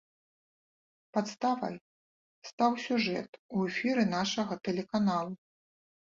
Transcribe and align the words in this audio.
Падставай 1.17 1.75
стаў 2.51 2.71
сюжэт 2.85 3.29
у 3.57 3.65
эфіры 3.73 4.03
нашага 4.15 4.57
тэлеканалу. 4.69 5.31